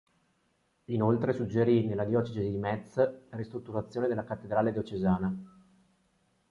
Inoltre 0.85 1.31
suggerì, 1.31 1.85
nella 1.85 2.05
diocesi 2.05 2.39
di 2.49 2.57
Metz, 2.57 2.95
la 2.95 3.37
ristrutturazione 3.37 4.07
della 4.07 4.23
cattedrale 4.23 4.71
diocesana. 4.71 5.31